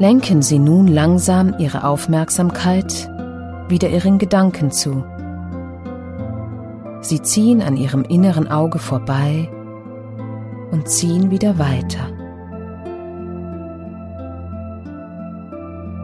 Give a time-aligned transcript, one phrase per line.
[0.00, 3.10] Lenken Sie nun langsam Ihre Aufmerksamkeit
[3.68, 5.04] wieder Ihren Gedanken zu.
[7.02, 9.50] Sie ziehen an Ihrem inneren Auge vorbei
[10.70, 12.08] und ziehen wieder weiter.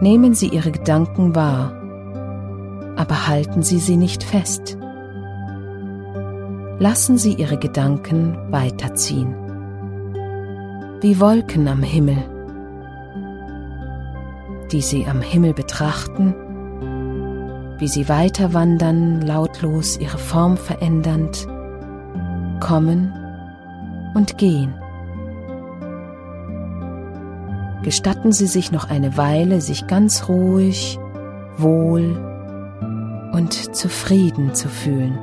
[0.03, 1.73] Nehmen Sie Ihre Gedanken wahr,
[2.97, 4.77] aber halten Sie sie nicht fest.
[6.79, 9.35] Lassen Sie Ihre Gedanken weiterziehen,
[11.01, 12.36] wie Wolken am Himmel,
[14.73, 16.35] die Sie am Himmel betrachten,
[17.79, 21.47] wie sie weiter wandern, lautlos ihre Form verändernd,
[22.61, 23.13] kommen
[24.15, 24.75] und gehen.
[27.83, 30.99] Gestatten Sie sich noch eine Weile, sich ganz ruhig,
[31.57, 32.17] wohl
[33.33, 35.19] und zufrieden zu fühlen.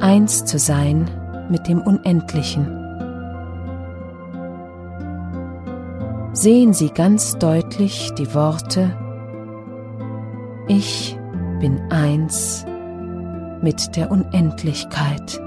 [0.00, 1.10] Eins zu sein
[1.50, 2.77] mit dem Unendlichen.
[6.40, 8.96] Sehen Sie ganz deutlich die Worte
[10.68, 11.18] Ich
[11.58, 12.64] bin eins
[13.60, 15.40] mit der Unendlichkeit.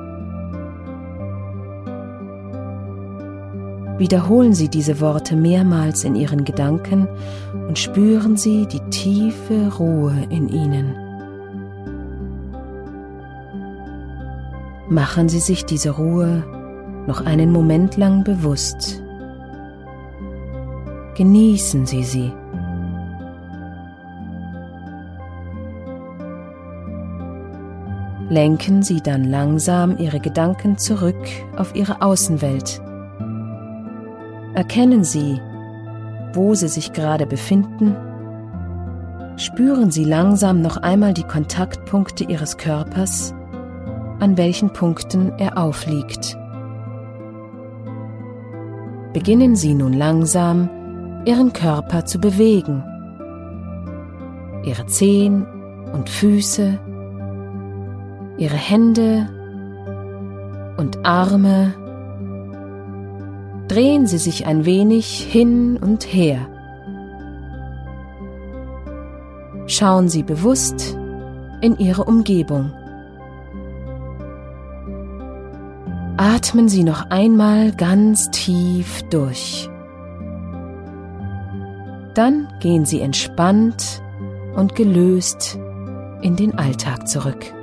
[4.00, 7.08] Wiederholen Sie diese Worte mehrmals in Ihren Gedanken
[7.70, 10.94] und spüren Sie die tiefe Ruhe in ihnen.
[14.90, 16.44] Machen Sie sich diese Ruhe
[17.08, 19.02] noch einen Moment lang bewusst.
[21.22, 22.34] Genießen Sie sie.
[28.28, 32.82] Lenken Sie dann langsam Ihre Gedanken zurück auf Ihre Außenwelt
[34.56, 35.40] Erkennen Sie,
[36.34, 37.96] wo Sie sich gerade befinden.
[39.38, 43.36] Spüren Sie langsam noch einmal die Kontaktpunkte Ihres Körpers,
[44.20, 46.36] an welchen Punkten er aufliegt.
[49.14, 50.68] Beginnen Sie nun langsam,
[51.26, 52.84] Ihren Körper zu bewegen.
[54.64, 55.46] Ihre Zehen
[55.94, 56.80] und Füße,
[58.38, 59.28] Ihre Hände
[60.78, 61.74] und Arme,
[63.68, 66.40] drehen Sie sich ein wenig hin und her.
[69.68, 70.98] Schauen Sie bewusst
[71.62, 72.74] in Ihre Umgebung.
[76.18, 79.70] Atmen Sie noch einmal ganz tief durch.
[82.14, 84.02] Dann gehen Sie entspannt
[84.56, 85.58] und gelöst
[86.22, 87.54] in den Alltag zurück.